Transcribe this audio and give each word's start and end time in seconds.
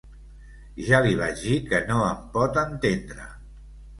Ja 0.87 1.01
li 1.07 1.11
vaig 1.19 1.43
dir 1.49 1.59
que 1.67 1.83
no 1.91 1.99
em 2.07 2.25
pot 2.37 2.57
entendre. 2.65 3.29